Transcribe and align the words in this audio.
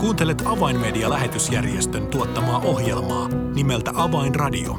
Kuuntelet 0.00 0.42
Avainmedia-lähetysjärjestön 0.46 2.06
tuottamaa 2.06 2.58
ohjelmaa 2.58 3.28
nimeltä 3.28 3.90
Avainradio. 3.94 4.78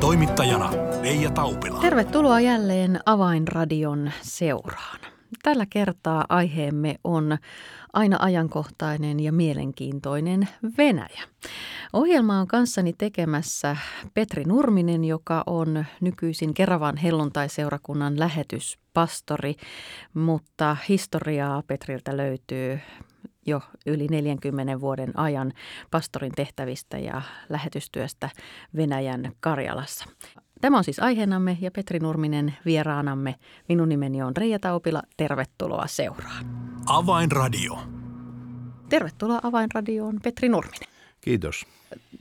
Toimittajana 0.00 0.70
Leija 1.02 1.30
Taupila. 1.30 1.80
Tervetuloa 1.80 2.40
jälleen 2.40 3.00
Avainradion 3.06 4.10
seuraan. 4.22 5.00
Tällä 5.42 5.66
kertaa 5.70 6.24
aiheemme 6.28 6.96
on 7.04 7.38
aina 7.92 8.16
ajankohtainen 8.20 9.20
ja 9.20 9.32
mielenkiintoinen 9.32 10.48
Venäjä. 10.78 11.22
Ohjelma 11.92 12.40
on 12.40 12.46
kanssani 12.46 12.92
tekemässä 12.98 13.76
Petri 14.14 14.44
Nurminen, 14.44 15.04
joka 15.04 15.42
on 15.46 15.84
nykyisin 16.00 16.54
Keravan 16.54 16.96
helluntaiseurakunnan 16.96 18.18
lähetyspastori, 18.18 19.54
mutta 20.14 20.76
historiaa 20.88 21.62
Petriltä 21.66 22.16
löytyy 22.16 22.80
jo 23.46 23.60
yli 23.86 24.06
40 24.10 24.80
vuoden 24.80 25.18
ajan 25.18 25.52
pastorin 25.90 26.32
tehtävistä 26.36 26.98
ja 26.98 27.22
lähetystyöstä 27.48 28.30
Venäjän 28.76 29.32
Karjalassa. 29.40 30.04
Tämä 30.60 30.78
on 30.78 30.84
siis 30.84 30.98
aiheenamme 30.98 31.58
ja 31.60 31.70
Petri 31.70 31.98
Nurminen 31.98 32.54
vieraanamme. 32.64 33.34
Minun 33.68 33.88
nimeni 33.88 34.22
on 34.22 34.36
Reija 34.36 34.58
Taupila. 34.58 35.02
Tervetuloa 35.16 35.86
seuraan. 35.86 36.46
Avainradio. 36.86 37.78
Tervetuloa 38.88 39.40
Avainradioon 39.42 40.20
Petri 40.22 40.48
Nurminen. 40.48 40.88
Kiitos. 41.20 41.66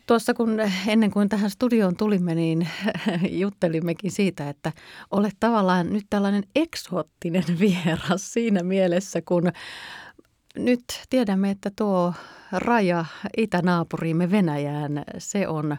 Tuossa 0.08 0.34
kun 0.34 0.58
ennen 0.88 1.12
kuin 1.12 1.30
tähän 1.30 1.50
studioon 1.50 1.96
tulimme, 1.96 2.36
niin 2.36 2.68
juttelimmekin 3.42 4.12
siitä, 4.12 4.50
että 4.50 4.72
olet 5.12 5.36
tavallaan 5.40 5.94
nyt 5.94 6.05
tällainen 6.10 6.44
eksoottinen 6.55 7.44
vieras 7.60 8.34
siinä 8.34 8.64
mielessä, 8.64 9.22
kun 9.22 9.52
nyt 10.55 10.84
tiedämme, 11.09 11.50
että 11.50 11.72
tuo 11.76 12.14
raja 12.52 13.05
itänaapuriimme 13.38 14.32
Venäjään, 14.32 15.04
se 15.18 15.48
on 15.48 15.77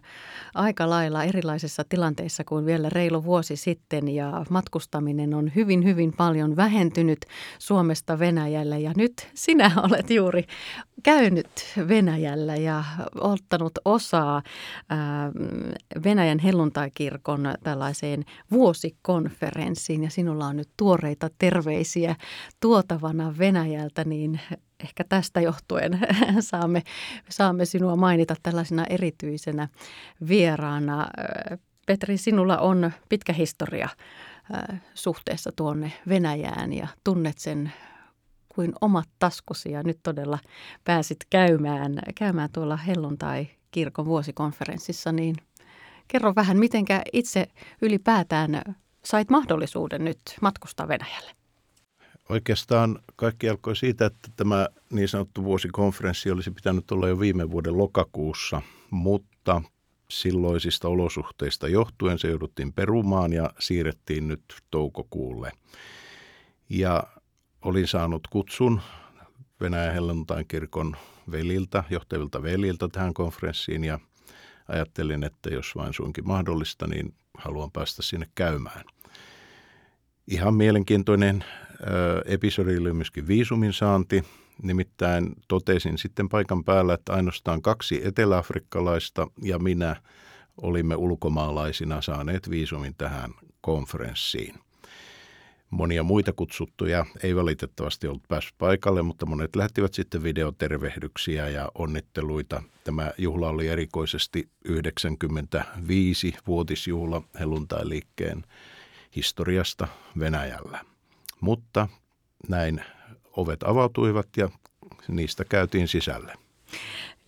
aika 0.55 0.91
lailla 0.91 1.25
erilaisissa 1.25 1.85
tilanteissa 1.89 2.45
kuin 2.45 2.67
vielä 2.67 2.89
reilu 2.89 3.25
vuosi 3.25 3.57
sitten 3.57 4.09
ja 4.09 4.45
matkustaminen 4.51 5.35
on 5.35 5.53
hyvin, 5.55 5.85
hyvin 5.85 6.13
paljon 6.17 6.57
vähentynyt 6.57 7.19
Suomesta 7.59 8.19
Venäjälle 8.19 8.81
ja 8.81 8.93
nyt 8.97 9.29
sinä 9.35 9.71
olet 9.91 10.11
juuri 10.11 10.45
käynyt 11.03 11.49
Venäjällä 11.89 12.57
ja 12.57 12.85
ottanut 13.21 13.79
osaa 13.85 14.43
Venäjän 16.05 16.39
helluntaikirkon 16.39 17.55
tällaiseen 17.63 18.25
vuosikonferenssiin 18.51 20.03
ja 20.03 20.11
sinulla 20.11 20.47
on 20.47 20.57
nyt 20.57 20.69
tuoreita 20.77 21.31
terveisiä 21.39 22.17
tuotavana 22.61 23.35
Venäjältä, 23.39 24.05
niin 24.05 24.41
ehkä 24.85 25.05
tästä 25.09 25.41
johtuen 25.41 25.99
saamme, 26.41 26.83
saamme 27.29 27.65
sinua 27.65 27.97
mainita 27.97 28.35
tällaisena 28.43 28.85
erityisenä 28.91 29.69
vieraana. 30.29 31.07
Petri, 31.87 32.17
sinulla 32.17 32.59
on 32.59 32.93
pitkä 33.09 33.33
historia 33.33 33.89
suhteessa 34.95 35.53
tuonne 35.57 35.93
Venäjään 36.09 36.73
ja 36.73 36.89
tunnet 37.05 37.39
sen 37.39 37.73
kuin 38.49 38.73
omat 38.81 39.09
taskusi 39.19 39.71
ja 39.71 39.83
nyt 39.83 39.99
todella 40.03 40.39
pääsit 40.85 41.17
käymään, 41.31 41.99
käymään 42.15 42.51
tuolla 42.53 42.77
helluntai-kirkon 42.77 44.07
vuosikonferenssissa, 44.07 45.13
niin 45.13 45.37
kerro 46.09 46.35
vähän, 46.35 46.59
mitenkä 46.59 47.03
itse 47.13 47.47
ylipäätään 47.83 48.63
sait 49.05 49.31
mahdollisuuden 49.31 50.05
nyt 50.05 50.21
matkustaa 50.41 50.89
Venäjälle? 50.89 51.36
Oikeastaan 52.29 52.99
kaikki 53.17 53.49
alkoi 53.49 53.77
siitä, 53.77 54.07
että 54.07 54.29
tämä 54.37 54.69
niin 54.91 55.09
sanottu 55.09 55.45
vuosikonferenssi 55.45 56.31
olisi 56.31 56.51
pitänyt 56.51 56.91
olla 56.91 57.09
jo 57.09 57.21
viime 57.21 57.51
vuoden 57.51 57.79
lokakuussa, 57.79 58.63
mutta 58.91 59.63
silloisista 60.11 60.89
olosuhteista 60.89 61.69
johtuen 61.69 62.19
se 62.19 62.29
jouduttiin 62.29 62.73
perumaan 62.73 63.33
ja 63.33 63.51
siirrettiin 63.59 64.29
nyt 64.29 64.43
toukokuulle. 64.71 65.53
Ja 66.69 67.03
olin 67.63 67.89
saanut 67.89 68.27
kutsun 68.27 68.81
Venäjän 69.61 69.95
helluntain 69.95 70.49
kirkon 70.49 70.97
veliltä, 71.31 71.85
johtavilta 71.91 72.43
veliltä 72.43 72.89
tähän 72.89 73.15
konferenssiin 73.15 73.85
ja 73.85 73.99
ajattelin, 74.69 75.25
että 75.25 75.51
jos 75.51 75.77
vain 75.77 75.93
suinkin 75.93 76.27
mahdollista, 76.27 76.87
niin 76.87 77.15
haluan 77.39 77.73
päästä 77.73 78.03
sinne 78.03 78.29
käymään. 78.35 78.85
Ihan 80.27 80.55
mielenkiintoinen 80.55 81.45
episodi 82.25 82.79
oli 82.79 82.93
myöskin 82.93 83.27
viisumin 83.27 83.73
saanti. 83.73 84.25
Nimittäin 84.63 85.33
totesin 85.49 85.99
sitten 85.99 86.29
paikan 86.29 86.65
päällä, 86.65 86.95
että 86.95 87.13
ainoastaan 87.13 87.63
kaksi 87.63 88.07
eteläafrikkalaista 88.07 89.27
ja 89.43 89.59
minä 89.59 89.97
olimme 90.63 90.97
ulkomaalaisina 90.97 92.03
saaneet 92.03 92.51
viisumin 92.51 92.95
tähän 92.99 93.31
konferenssiin. 93.61 94.55
Monia 95.71 96.03
muita 96.03 96.33
kutsuttuja 96.33 97.07
ei 97.23 97.37
valitettavasti 97.37 98.07
ollut 98.07 98.29
päässyt 98.29 98.55
paikalle, 98.59 99.03
mutta 99.03 99.27
monet 99.27 99.57
lähettivät 99.57 99.95
sitten 99.95 100.23
videotervehdyksiä 100.23 101.49
ja 101.49 101.71
onnitteluita. 101.75 102.63
Tämä 102.85 103.13
juhla 103.19 103.49
oli 103.49 103.69
erikoisesti 103.69 104.49
95-vuotisjuhla 104.69 107.23
helluntai-liikkeen 107.41 108.45
historiasta 109.17 109.89
Venäjällä. 110.19 110.96
Mutta 111.41 111.89
näin 112.49 112.85
ovet 113.33 113.63
avautuivat 113.63 114.29
ja 114.37 114.49
niistä 115.09 115.45
käytiin 115.45 115.89
sisälle. 115.89 116.35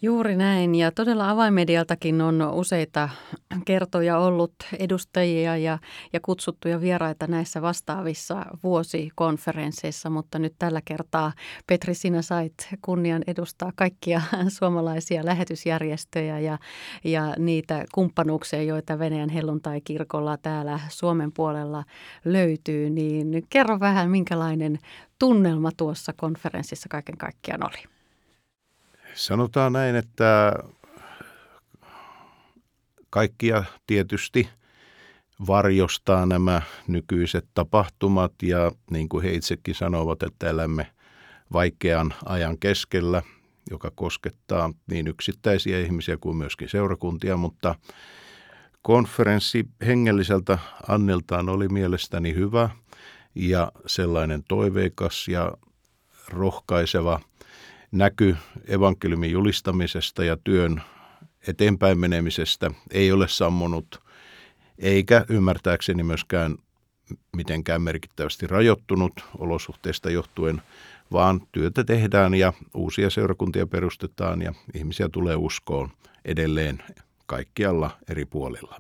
Juuri 0.03 0.37
näin 0.37 0.75
ja 0.75 0.93
todella 0.93 1.31
avaimedialtakin 1.31 2.21
on 2.21 2.43
useita 2.53 3.09
kertoja 3.65 4.19
ollut 4.19 4.55
edustajia 4.79 5.57
ja, 5.57 5.79
ja 6.13 6.21
kutsuttuja 6.21 6.81
vieraita 6.81 7.27
näissä 7.27 7.63
vastaavissa 7.63 8.47
vuosikonferensseissa, 8.63 10.11
mutta 10.11 10.39
nyt 10.39 10.55
tällä 10.59 10.81
kertaa 10.85 11.33
Petri 11.67 11.95
sinä 11.95 12.23
sait 12.23 12.55
kunnian 12.83 13.23
edustaa 13.27 13.73
kaikkia 13.77 14.23
suomalaisia 14.59 15.25
lähetysjärjestöjä 15.25 16.39
ja, 16.39 16.59
ja 17.05 17.35
niitä 17.39 17.85
kumppanuuksia, 17.95 18.63
joita 18.63 18.99
Venäjän 18.99 19.31
helluntai-kirkolla 19.31 20.37
täällä 20.37 20.81
Suomen 20.89 21.33
puolella 21.33 21.85
löytyy, 22.25 22.91
niin 22.91 23.43
kerro 23.51 23.81
vähän 23.81 24.11
minkälainen 24.11 24.79
tunnelma 25.19 25.71
tuossa 25.77 26.13
konferenssissa 26.13 26.89
kaiken 26.89 27.17
kaikkiaan 27.17 27.65
oli. 27.65 27.98
Sanotaan 29.19 29.73
näin, 29.73 29.97
että 29.97 30.53
kaikkia 33.11 33.65
tietysti 33.87 34.49
varjostaa 35.47 36.27
nämä 36.27 36.63
nykyiset 36.87 37.47
tapahtumat 37.55 38.33
ja 38.43 38.73
niin 38.91 39.09
kuin 39.09 39.25
he 39.25 39.33
itsekin 39.33 39.75
sanovat, 39.75 40.23
että 40.23 40.51
elämme 40.51 40.87
vaikean 41.53 42.15
ajan 42.25 42.59
keskellä, 42.59 43.23
joka 43.71 43.93
koskettaa 43.95 44.73
niin 44.91 45.09
yksittäisiä 45.09 45.81
ihmisiä 45.81 46.17
kuin 46.21 46.37
myöskin 46.37 46.69
seurakuntia, 46.69 47.37
mutta 47.37 47.75
konferenssi 48.83 49.65
hengelliseltä 49.87 50.59
Anniltaan 50.89 51.49
oli 51.49 51.69
mielestäni 51.69 52.35
hyvä 52.35 52.71
ja 53.35 53.73
sellainen 53.87 54.43
toiveikas 54.49 55.29
ja 55.29 55.53
rohkaiseva– 56.29 57.21
näky 57.93 58.37
evankeliumin 58.67 59.31
julistamisesta 59.31 60.25
ja 60.25 60.37
työn 60.45 60.83
eteenpäin 61.49 61.99
menemisestä 61.99 62.71
ei 62.91 63.13
ole 63.13 63.29
sammunut, 63.29 64.03
eikä 64.79 65.25
ymmärtääkseni 65.29 66.03
myöskään 66.03 66.57
mitenkään 67.37 67.83
merkittävästi 67.83 68.47
rajoittunut 68.47 69.13
olosuhteista 69.39 70.11
johtuen, 70.11 70.63
vaan 71.13 71.41
työtä 71.53 71.85
tehdään 71.85 72.35
ja 72.35 72.53
uusia 72.75 73.11
seurakuntia 73.11 73.67
perustetaan 73.67 74.43
ja 74.43 74.53
ihmisiä 74.75 75.09
tulee 75.09 75.37
uskoon 75.37 75.91
edelleen 76.25 76.83
kaikkialla 77.29 77.91
eri 78.09 78.25
puolilla. 78.25 78.77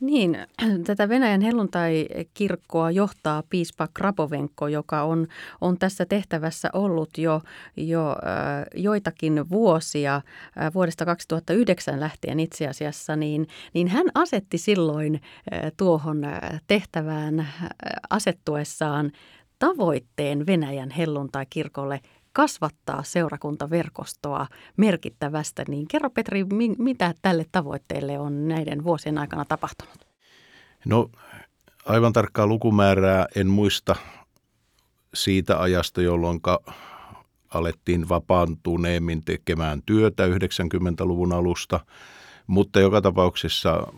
Niin, 0.00 0.38
tätä 0.86 1.08
Venäjän 1.08 1.40
helluntai-kirkkoa 1.40 2.90
johtaa 2.90 3.42
piispa 3.50 3.88
Krapovenko, 3.94 4.68
joka 4.68 5.02
on, 5.02 5.26
on 5.60 5.78
tässä 5.78 6.06
tehtävässä 6.06 6.70
ollut 6.72 7.18
jo, 7.18 7.40
jo 7.76 8.10
äh, 8.10 8.66
joitakin 8.74 9.50
vuosia, 9.50 10.14
äh, 10.16 10.74
vuodesta 10.74 11.04
2009 11.04 12.00
lähtien 12.00 12.40
itse 12.40 12.68
asiassa, 12.68 13.16
niin, 13.16 13.46
niin 13.74 13.88
hän 13.88 14.06
asetti 14.14 14.58
silloin 14.58 15.14
äh, 15.14 15.72
tuohon 15.76 16.24
äh, 16.24 16.40
tehtävään 16.66 17.40
äh, 17.40 17.68
asettuessaan 18.10 19.12
tavoitteen 19.58 20.46
Venäjän 20.46 20.90
helluntai-kirkolle 20.90 22.00
kasvattaa 22.32 23.02
seurakuntaverkostoa 23.02 24.46
merkittävästä, 24.76 25.64
niin 25.68 25.88
kerro 25.88 26.10
Petri, 26.10 26.46
mitä 26.78 27.14
tälle 27.22 27.46
tavoitteelle 27.52 28.18
on 28.18 28.48
näiden 28.48 28.84
vuosien 28.84 29.18
aikana 29.18 29.44
tapahtunut? 29.44 30.06
No 30.84 31.10
aivan 31.84 32.12
tarkkaa 32.12 32.46
lukumäärää 32.46 33.26
en 33.36 33.46
muista 33.46 33.96
siitä 35.14 35.60
ajasta, 35.60 36.02
jolloin 36.02 36.40
alettiin 37.54 38.08
vapaantuneemmin 38.08 39.24
tekemään 39.24 39.82
työtä 39.86 40.26
90-luvun 40.26 41.32
alusta, 41.32 41.80
mutta 42.46 42.80
joka 42.80 43.00
tapauksessa 43.00 43.92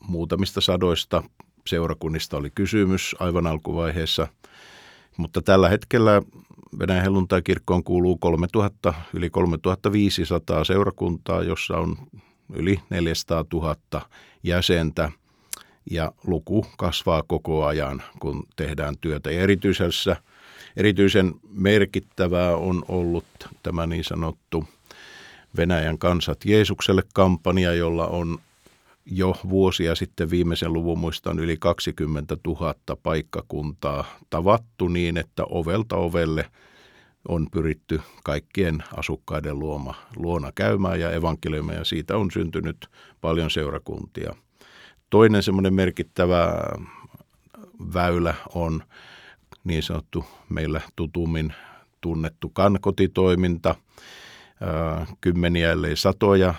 muutamista 0.00 0.60
sadoista 0.60 1.22
seurakunnista 1.66 2.36
oli 2.36 2.50
kysymys 2.50 3.16
aivan 3.18 3.46
alkuvaiheessa. 3.46 4.28
Mutta 5.16 5.42
tällä 5.42 5.68
hetkellä 5.68 6.22
Venäjän 6.78 7.02
helluntaikirkkoon 7.02 7.84
kuuluu 7.84 8.16
3000, 8.16 8.94
yli 9.14 9.30
3500 9.30 10.64
seurakuntaa, 10.64 11.42
jossa 11.42 11.76
on 11.76 11.96
yli 12.54 12.80
400 12.90 13.44
000 13.52 13.76
jäsentä 14.42 15.10
ja 15.90 16.12
luku 16.26 16.66
kasvaa 16.76 17.22
koko 17.22 17.66
ajan, 17.66 18.02
kun 18.20 18.46
tehdään 18.56 18.94
työtä. 19.00 19.30
Ja 19.30 19.40
erityisessä, 19.40 20.16
erityisen 20.76 21.34
merkittävää 21.50 22.56
on 22.56 22.84
ollut 22.88 23.24
tämä 23.62 23.86
niin 23.86 24.04
sanottu 24.04 24.64
Venäjän 25.56 25.98
kansat 25.98 26.44
Jeesukselle 26.44 27.02
kampanja, 27.14 27.72
jolla 27.72 28.06
on 28.06 28.38
jo 29.10 29.36
vuosia 29.48 29.94
sitten 29.94 30.30
viimeisen 30.30 30.72
luvun 30.72 30.98
muistan 30.98 31.38
yli 31.38 31.56
20 31.56 32.36
000 32.46 32.74
paikkakuntaa 33.02 34.04
tavattu 34.30 34.88
niin, 34.88 35.16
että 35.16 35.44
ovelta 35.44 35.96
ovelle 35.96 36.50
on 37.28 37.46
pyritty 37.50 38.00
kaikkien 38.24 38.84
asukkaiden 38.96 39.58
luoma, 39.58 39.94
luona 40.16 40.52
käymään 40.54 41.00
ja 41.00 41.12
evankeliumia 41.12 41.78
ja 41.78 41.84
siitä 41.84 42.16
on 42.16 42.30
syntynyt 42.30 42.88
paljon 43.20 43.50
seurakuntia. 43.50 44.34
Toinen 45.10 45.42
semmoinen 45.42 45.74
merkittävä 45.74 46.52
väylä 47.94 48.34
on 48.54 48.82
niin 49.64 49.82
sanottu 49.82 50.24
meillä 50.48 50.80
tutummin 50.96 51.54
tunnettu 52.00 52.48
kankotitoiminta. 52.48 53.74
Kymmeniä 55.20 55.72
ellei 55.72 55.96
satoja 55.96 56.54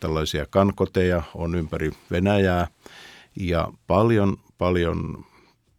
tällaisia 0.00 0.46
kankoteja 0.50 1.22
on 1.34 1.54
ympäri 1.54 1.90
Venäjää 2.10 2.68
ja 3.36 3.68
paljon, 3.86 4.36
paljon 4.58 5.24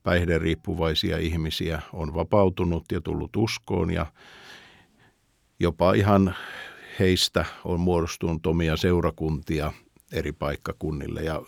päihderiippuvaisia 0.03 1.17
ihmisiä 1.17 1.81
on 1.93 2.13
vapautunut 2.13 2.85
ja 2.91 3.01
tullut 3.01 3.35
uskoon 3.35 3.93
ja 3.93 4.05
jopa 5.59 5.93
ihan 5.93 6.35
heistä 6.99 7.45
on 7.65 7.79
muodostunut 7.79 8.45
omia 8.45 8.77
seurakuntia 8.77 9.73
eri 10.11 10.31
paikkakunnille. 10.31 11.21
Ja 11.21 11.41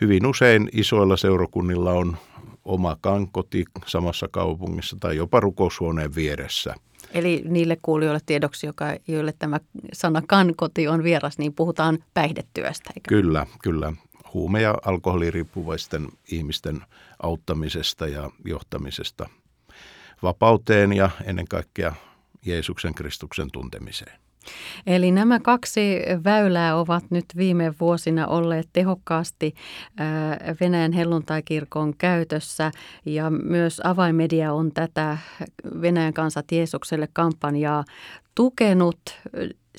hyvin 0.00 0.26
usein 0.26 0.68
isoilla 0.72 1.16
seurakunnilla 1.16 1.92
on 1.92 2.16
oma 2.64 2.96
kankoti 3.00 3.64
samassa 3.86 4.28
kaupungissa 4.30 4.96
tai 5.00 5.16
jopa 5.16 5.40
rukoushuoneen 5.40 6.14
vieressä– 6.14 6.74
Eli 7.14 7.42
niille 7.48 7.76
kuulijoille 7.82 8.20
tiedoksi, 8.26 8.66
joka, 8.66 8.84
joille 9.08 9.34
tämä 9.38 9.60
sana 9.92 10.22
kankoti 10.28 10.88
on 10.88 11.02
vieras, 11.02 11.38
niin 11.38 11.52
puhutaan 11.52 11.98
päihdetyöstä. 12.14 12.90
Eikö? 12.96 13.08
Kyllä, 13.08 13.46
kyllä. 13.62 13.92
Huume- 14.34 14.62
ja 14.62 14.74
alkoholiriippuvaisten 14.84 16.08
ihmisten 16.30 16.80
auttamisesta 17.22 18.08
ja 18.08 18.30
johtamisesta 18.44 19.28
vapauteen 20.22 20.92
ja 20.92 21.10
ennen 21.24 21.48
kaikkea 21.48 21.94
Jeesuksen 22.46 22.94
Kristuksen 22.94 23.50
tuntemiseen. 23.52 24.20
Eli 24.86 25.10
nämä 25.10 25.40
kaksi 25.40 26.00
väylää 26.24 26.76
ovat 26.76 27.04
nyt 27.10 27.24
viime 27.36 27.74
vuosina 27.80 28.26
olleet 28.26 28.68
tehokkaasti 28.72 29.54
Venäjän 30.60 30.92
helluntaikirkon 30.92 31.96
käytössä 31.96 32.70
ja 33.04 33.30
myös 33.30 33.80
avaimedia 33.84 34.52
on 34.52 34.72
tätä 34.72 35.18
Venäjän 35.80 36.14
kansat 36.14 36.52
Jeesukselle 36.52 37.08
kampanjaa 37.12 37.84
tukenut 38.34 39.00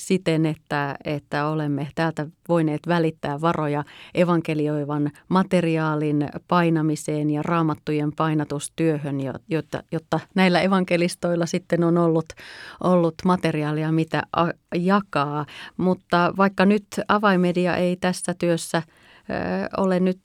siten, 0.07 0.45
että, 0.45 0.95
että 1.05 1.47
olemme 1.47 1.87
täältä 1.95 2.27
voineet 2.49 2.81
välittää 2.87 3.41
varoja 3.41 3.83
evankelioivan 4.15 5.11
materiaalin 5.27 6.29
painamiseen 6.47 7.29
ja 7.29 7.41
raamattujen 7.43 8.11
painatustyöhön, 8.15 9.17
jotta, 9.49 9.83
jotta 9.91 10.19
näillä 10.35 10.61
evankelistoilla 10.61 11.45
sitten 11.45 11.83
on 11.83 11.97
ollut, 11.97 12.25
ollut 12.83 13.15
materiaalia, 13.25 13.91
mitä 13.91 14.23
jakaa. 14.75 15.45
Mutta 15.77 16.33
vaikka 16.37 16.65
nyt 16.65 16.87
avaimedia 17.07 17.75
ei 17.75 17.95
tässä 17.95 18.33
työssä 18.33 18.81
ole 19.77 19.99
nyt 19.99 20.19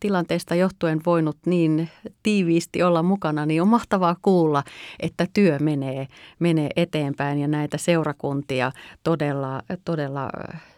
tilanteesta 0.00 0.54
johtuen 0.54 1.00
voinut 1.06 1.36
niin 1.46 1.88
tiiviisti 2.22 2.82
olla 2.82 3.02
mukana, 3.02 3.46
niin 3.46 3.62
on 3.62 3.68
mahtavaa 3.68 4.16
kuulla, 4.22 4.62
että 5.00 5.26
työ 5.34 5.58
menee, 5.58 6.06
menee 6.38 6.70
eteenpäin 6.76 7.38
ja 7.38 7.48
näitä 7.48 7.78
seurakuntia 7.78 8.72
todella, 9.02 9.62
todella 9.84 10.30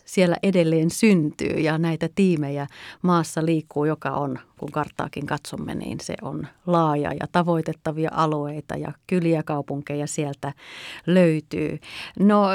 siellä 0.06 0.37
edelleen 0.43 0.91
syntyy 0.91 1.61
ja 1.61 1.79
näitä 1.79 2.08
tiimejä 2.14 2.67
maassa 3.03 3.47
liikkuu, 3.47 3.85
joka 3.85 4.11
on, 4.11 4.38
kun 4.58 4.73
karttaakin 4.73 5.26
katsomme, 5.26 5.75
niin 5.75 6.00
se 6.00 6.14
on 6.23 6.47
laaja 6.67 7.12
ja 7.20 7.26
tavoitettavia 7.32 8.11
alueita 8.12 8.76
ja 8.76 8.93
kyliä 9.06 9.43
kaupunkeja 9.43 10.06
sieltä 10.06 10.53
löytyy. 11.06 11.79
No 12.19 12.47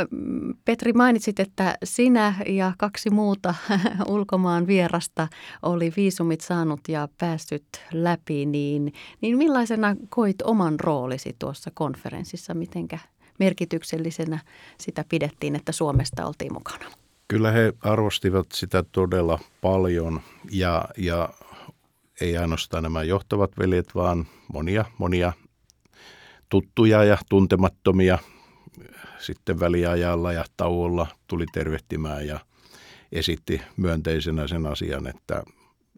Petri 0.65 0.93
mainitsit, 0.93 1.39
että 1.39 1.77
sinä 1.83 2.35
ja 2.47 2.73
kaksi 2.77 3.09
muuta 3.09 3.55
ulkomaan 4.07 4.67
vierasta 4.67 5.27
oli 5.61 5.93
viisumit 5.95 6.41
saanut 6.41 6.79
ja 6.87 7.07
päässyt 7.17 7.65
läpi, 7.93 8.45
niin, 8.45 8.93
niin 9.21 9.37
millaisena 9.37 9.95
koit 10.09 10.41
oman 10.41 10.79
roolisi 10.79 11.35
tuossa 11.39 11.71
konferenssissa, 11.73 12.53
mitenkä 12.53 12.99
merkityksellisenä 13.39 14.39
sitä 14.77 15.05
pidettiin, 15.09 15.55
että 15.55 15.71
Suomesta 15.71 16.25
oltiin 16.25 16.53
mukana? 16.53 17.00
Kyllä 17.31 17.51
he 17.51 17.73
arvostivat 17.79 18.47
sitä 18.53 18.83
todella 18.91 19.39
paljon 19.61 20.21
ja, 20.49 20.85
ja 20.97 21.29
ei 22.21 22.37
ainoastaan 22.37 22.83
nämä 22.83 23.03
johtavat 23.03 23.51
veljet, 23.59 23.95
vaan 23.95 24.27
monia, 24.53 24.85
monia 24.97 25.33
tuttuja 26.49 27.03
ja 27.03 27.17
tuntemattomia 27.29 28.19
sitten 29.19 29.59
väliajalla 29.59 30.33
ja 30.33 30.45
tauolla 30.57 31.07
tuli 31.27 31.45
tervehtimään 31.53 32.27
ja 32.27 32.39
esitti 33.11 33.61
myönteisenä 33.77 34.47
sen 34.47 34.65
asian, 34.65 35.07
että 35.07 35.43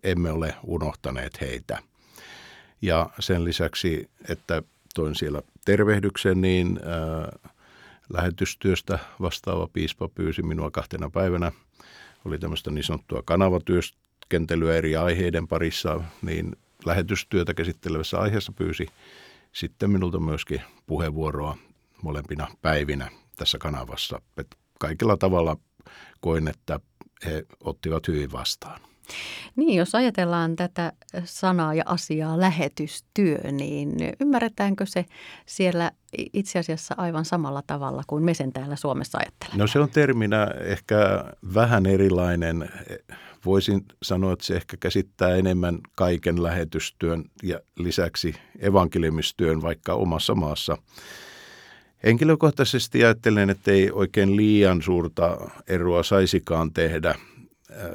emme 0.03 0.31
ole 0.31 0.55
unohtaneet 0.63 1.41
heitä. 1.41 1.79
Ja 2.81 3.09
sen 3.19 3.43
lisäksi, 3.43 4.09
että 4.29 4.63
toin 4.95 5.15
siellä 5.15 5.41
tervehdyksen, 5.65 6.41
niin 6.41 6.79
äh, 6.83 7.51
lähetystyöstä 8.09 8.99
vastaava 9.21 9.67
piispa 9.67 10.07
pyysi 10.07 10.41
minua 10.41 10.71
kahtena 10.71 11.09
päivänä. 11.09 11.51
Oli 12.25 12.39
tämmöistä 12.39 12.71
niin 12.71 12.83
sanottua 12.83 13.21
kanavatyöskentelyä 13.25 14.75
eri 14.75 14.95
aiheiden 14.95 15.47
parissa, 15.47 16.03
niin 16.21 16.55
lähetystyötä 16.85 17.53
käsittelevässä 17.53 18.19
aiheessa 18.19 18.51
pyysi 18.51 18.87
sitten 19.51 19.89
minulta 19.89 20.19
myöskin 20.19 20.61
puheenvuoroa 20.85 21.57
molempina 22.01 22.47
päivinä 22.61 23.11
tässä 23.35 23.57
kanavassa. 23.57 24.21
Et 24.37 24.57
kaikilla 24.79 25.17
tavalla 25.17 25.57
koin, 26.19 26.47
että 26.47 26.79
he 27.25 27.45
ottivat 27.63 28.07
hyvin 28.07 28.31
vastaan. 28.31 28.92
Niin, 29.55 29.75
jos 29.75 29.95
ajatellaan 29.95 30.55
tätä 30.55 30.91
sanaa 31.25 31.73
ja 31.73 31.83
asiaa 31.85 32.39
lähetystyö, 32.39 33.37
niin 33.51 33.95
ymmärretäänkö 34.19 34.85
se 34.85 35.05
siellä 35.45 35.91
itse 36.33 36.59
asiassa 36.59 36.95
aivan 36.97 37.25
samalla 37.25 37.63
tavalla 37.67 38.03
kuin 38.07 38.23
me 38.23 38.33
sen 38.33 38.53
täällä 38.53 38.75
Suomessa 38.75 39.17
ajattelemme? 39.17 39.57
No 39.57 39.67
se 39.67 39.79
on 39.79 39.89
terminä 39.89 40.47
ehkä 40.65 41.25
vähän 41.53 41.85
erilainen. 41.85 42.69
Voisin 43.45 43.85
sanoa, 44.03 44.33
että 44.33 44.45
se 44.45 44.55
ehkä 44.55 44.77
käsittää 44.77 45.35
enemmän 45.35 45.79
kaiken 45.95 46.43
lähetystyön 46.43 47.23
ja 47.43 47.59
lisäksi 47.75 48.35
evankeliumistyön 48.59 49.61
vaikka 49.61 49.93
omassa 49.93 50.35
maassa. 50.35 50.77
Henkilökohtaisesti 52.03 53.03
ajattelen, 53.03 53.49
että 53.49 53.71
ei 53.71 53.91
oikein 53.91 54.35
liian 54.35 54.81
suurta 54.81 55.37
eroa 55.67 56.03
saisikaan 56.03 56.73
tehdä– 56.73 57.15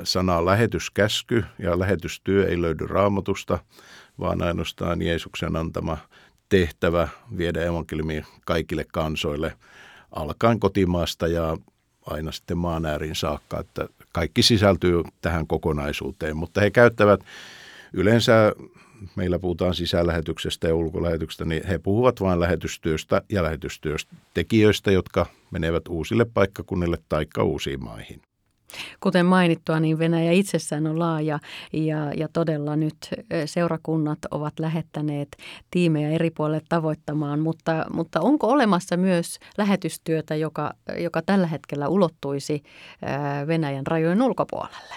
sana 0.04 0.44
lähetyskäsky 0.44 1.44
ja 1.58 1.78
lähetystyö 1.78 2.48
ei 2.48 2.62
löydy 2.62 2.86
raamatusta, 2.86 3.58
vaan 4.20 4.42
ainoastaan 4.42 5.02
Jeesuksen 5.02 5.56
antama 5.56 5.98
tehtävä 6.48 7.08
viedä 7.36 7.64
evankeliumi 7.64 8.22
kaikille 8.44 8.84
kansoille 8.92 9.52
alkaen 10.12 10.60
kotimaasta 10.60 11.26
ja 11.26 11.56
aina 12.06 12.32
sitten 12.32 12.58
maan 12.58 12.86
ääriin 12.86 13.14
saakka, 13.14 13.60
että 13.60 13.88
kaikki 14.12 14.42
sisältyy 14.42 15.02
tähän 15.20 15.46
kokonaisuuteen, 15.46 16.36
mutta 16.36 16.60
he 16.60 16.70
käyttävät 16.70 17.20
yleensä, 17.92 18.52
meillä 19.16 19.38
puhutaan 19.38 19.74
sisälähetyksestä 19.74 20.68
ja 20.68 20.74
ulkolähetyksestä, 20.74 21.44
niin 21.44 21.66
he 21.66 21.78
puhuvat 21.78 22.20
vain 22.20 22.40
lähetystyöstä 22.40 23.22
ja 23.28 23.42
lähetystyötekijöistä, 23.42 24.90
jotka 24.90 25.26
menevät 25.50 25.88
uusille 25.88 26.24
paikkakunnille 26.24 26.98
taikka 27.08 27.42
uusiin 27.42 27.84
maihin. 27.84 28.27
Kuten 29.00 29.26
mainittua, 29.26 29.80
niin 29.80 29.98
Venäjä 29.98 30.32
itsessään 30.32 30.86
on 30.86 30.98
laaja 30.98 31.38
ja, 31.72 32.12
ja 32.16 32.28
todella 32.32 32.76
nyt 32.76 32.96
seurakunnat 33.44 34.18
ovat 34.30 34.58
lähettäneet 34.60 35.28
tiimejä 35.70 36.10
eri 36.10 36.30
puolille 36.30 36.62
tavoittamaan, 36.68 37.40
mutta, 37.40 37.86
mutta 37.92 38.20
onko 38.20 38.46
olemassa 38.46 38.96
myös 38.96 39.38
lähetystyötä, 39.58 40.34
joka, 40.34 40.72
joka 40.98 41.22
tällä 41.22 41.46
hetkellä 41.46 41.88
ulottuisi 41.88 42.62
Venäjän 43.46 43.86
rajojen 43.86 44.22
ulkopuolelle? 44.22 44.94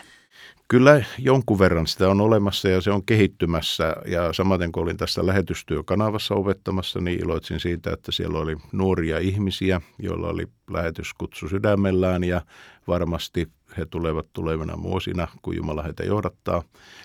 Kyllä 0.67 1.03
jonkun 1.17 1.59
verran 1.59 1.87
sitä 1.87 2.09
on 2.09 2.21
olemassa 2.21 2.69
ja 2.69 2.81
se 2.81 2.91
on 2.91 3.05
kehittymässä. 3.05 3.95
Ja 4.05 4.33
samaten 4.33 4.71
kun 4.71 4.83
olin 4.83 4.97
tässä 4.97 5.25
lähetystyökanavassa 5.25 6.35
opettamassa, 6.35 6.99
niin 6.99 7.23
iloitsin 7.23 7.59
siitä, 7.59 7.93
että 7.93 8.11
siellä 8.11 8.39
oli 8.39 8.55
nuoria 8.71 9.19
ihmisiä, 9.19 9.81
joilla 9.99 10.27
oli 10.27 10.47
lähetyskutsu 10.71 11.49
sydämellään 11.49 12.23
ja 12.23 12.41
varmasti 12.87 13.47
he 13.77 13.85
tulevat 13.85 14.27
tulevina 14.33 14.83
vuosina, 14.83 15.27
kun 15.41 15.55
Jumala 15.55 15.83
heitä 15.83 16.03
johdattaa, 16.03 16.63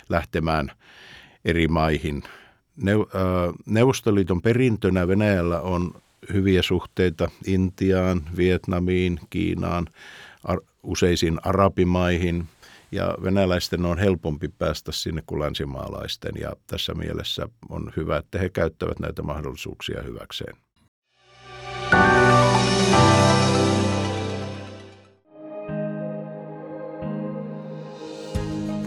lähtemään 0.08 0.73
eri 1.44 1.68
maihin. 1.68 2.23
Neuvostoliiton 3.66 4.42
perintönä 4.42 5.08
Venäjällä 5.08 5.61
on 5.61 5.94
hyviä 6.32 6.62
suhteita 6.62 7.30
Intiaan, 7.46 8.23
Vietnamiin, 8.37 9.20
Kiinaan, 9.30 9.87
useisiin 10.82 11.38
arabimaihin– 11.42 12.44
ja 12.92 13.14
venäläisten 13.23 13.87
on 13.87 13.99
helpompi 13.99 14.49
päästä 14.49 14.92
sinne 14.92 15.23
kuin 15.26 15.40
länsimaalaisten 15.40 16.32
ja 16.40 16.52
tässä 16.66 16.94
mielessä 16.94 17.49
on 17.68 17.92
hyvä, 17.96 18.16
että 18.16 18.38
he 18.38 18.49
käyttävät 18.49 18.99
näitä 18.99 19.23
mahdollisuuksia 19.23 20.02
hyväkseen. 20.02 20.56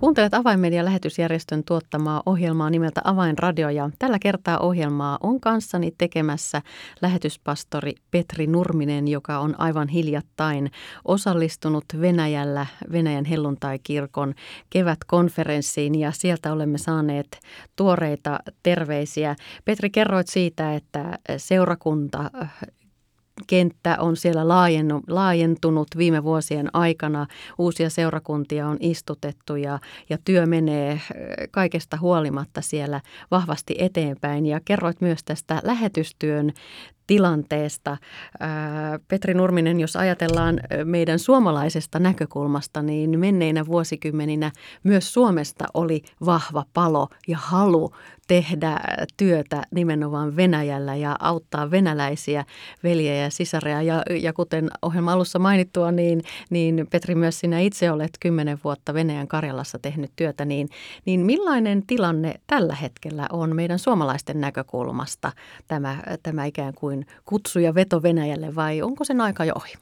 Kuuntelet 0.00 0.34
Avainmedian 0.34 0.84
lähetysjärjestön 0.84 1.64
tuottamaa 1.64 2.22
ohjelmaa 2.26 2.70
nimeltä 2.70 3.00
Avainradio 3.04 3.68
ja 3.68 3.90
tällä 3.98 4.18
kertaa 4.18 4.58
ohjelmaa 4.58 5.18
on 5.20 5.40
kanssani 5.40 5.90
tekemässä 5.98 6.62
lähetyspastori 7.02 7.92
Petri 8.10 8.46
Nurminen, 8.46 9.08
joka 9.08 9.38
on 9.38 9.60
aivan 9.60 9.88
hiljattain 9.88 10.70
osallistunut 11.04 11.84
Venäjällä 12.00 12.66
Venäjän 12.92 13.24
helluntai-kirkon 13.24 14.34
kevätkonferenssiin 14.70 15.94
ja 15.94 16.12
sieltä 16.12 16.52
olemme 16.52 16.78
saaneet 16.78 17.40
tuoreita 17.76 18.38
terveisiä. 18.62 19.36
Petri, 19.64 19.90
kerroit 19.90 20.28
siitä, 20.28 20.74
että 20.74 21.18
seurakunta 21.36 22.30
kenttä 23.50 23.96
on 24.00 24.16
siellä 24.16 24.48
laajentunut 25.08 25.88
viime 25.96 26.24
vuosien 26.24 26.68
aikana. 26.72 27.26
Uusia 27.58 27.90
seurakuntia 27.90 28.68
on 28.68 28.76
istutettu 28.80 29.56
ja, 29.56 29.78
ja 30.10 30.18
työ 30.24 30.46
menee 30.46 31.00
kaikesta 31.50 31.96
huolimatta 32.00 32.60
siellä 32.60 33.00
vahvasti 33.30 33.74
eteenpäin. 33.78 34.46
Ja 34.46 34.60
kerroit 34.64 35.00
myös 35.00 35.24
tästä 35.24 35.60
lähetystyön 35.64 36.52
tilanteesta. 37.10 37.96
Petri 39.08 39.34
Nurminen, 39.34 39.80
jos 39.80 39.96
ajatellaan 39.96 40.60
meidän 40.84 41.18
suomalaisesta 41.18 41.98
näkökulmasta, 41.98 42.82
niin 42.82 43.20
menneinä 43.20 43.66
vuosikymmeninä 43.66 44.52
myös 44.82 45.12
Suomesta 45.12 45.64
oli 45.74 46.02
vahva 46.26 46.64
palo 46.74 47.08
ja 47.28 47.38
halu 47.40 47.90
tehdä 48.30 48.80
työtä 49.16 49.62
nimenomaan 49.74 50.36
Venäjällä 50.36 50.96
ja 50.96 51.16
auttaa 51.20 51.70
venäläisiä 51.70 52.44
veljejä 52.82 53.22
ja 53.22 53.30
sisareja. 53.30 53.82
Ja, 53.82 54.02
ja 54.22 54.32
kuten 54.32 54.70
ohjelma 54.82 55.12
alussa 55.12 55.38
mainittua, 55.38 55.92
niin, 55.92 56.22
niin 56.50 56.86
Petri 56.90 57.14
myös 57.14 57.40
sinä 57.40 57.60
itse 57.60 57.90
olet 57.90 58.10
kymmenen 58.20 58.58
vuotta 58.64 58.94
Venäjän 58.94 59.28
Karjalassa 59.28 59.78
tehnyt 59.78 60.10
työtä, 60.16 60.44
niin, 60.44 60.68
niin 61.04 61.20
millainen 61.20 61.86
tilanne 61.86 62.34
tällä 62.46 62.74
hetkellä 62.74 63.26
on 63.32 63.56
meidän 63.56 63.78
suomalaisten 63.78 64.40
näkökulmasta 64.40 65.32
tämä, 65.68 66.02
tämä 66.22 66.44
ikään 66.44 66.74
kuin 66.74 66.99
kutsu 67.24 67.58
ja 67.58 67.74
veto 67.74 68.02
Venäjälle 68.02 68.54
vai 68.54 68.82
onko 68.82 69.04
sen 69.04 69.20
aika 69.20 69.44
jo 69.44 69.52
ohi? 69.56 69.74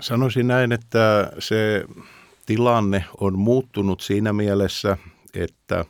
Sanoisin 0.00 0.48
näin, 0.48 0.72
että 0.72 1.32
se 1.38 1.84
tilanne 2.46 3.04
on 3.20 3.38
muuttunut 3.38 4.00
siinä 4.00 4.32
mielessä, 4.32 4.96
että– 5.34 5.84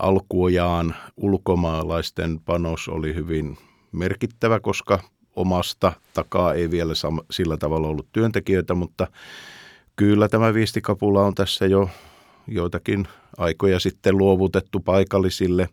alkuojaan 0.00 0.94
ulkomaalaisten 1.16 2.40
panos 2.40 2.88
oli 2.88 3.14
hyvin 3.14 3.58
merkittävä, 3.92 4.60
koska 4.60 4.98
omasta 5.36 5.92
takaa 6.14 6.54
ei 6.54 6.70
vielä 6.70 6.92
sillä 7.30 7.56
tavalla 7.56 7.88
ollut 7.88 8.12
työntekijöitä, 8.12 8.74
mutta 8.74 9.06
kyllä 9.96 10.28
tämä 10.28 10.54
viestikapula 10.54 11.26
on 11.26 11.34
tässä 11.34 11.66
jo 11.66 11.90
joitakin 12.46 13.08
aikoja 13.38 13.80
sitten 13.80 14.18
luovutettu 14.18 14.80
paikallisille 14.80 15.68